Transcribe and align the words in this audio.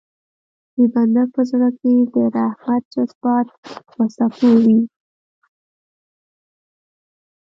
د 0.75 0.77
بنده 0.93 1.23
په 1.33 1.41
زړه 1.49 1.69
کې 1.79 1.93
د 2.13 2.17
رحمت 2.35 2.83
جذبات 2.93 3.47
په 3.91 4.03
څپو 4.15 4.51
وي. 4.63 4.79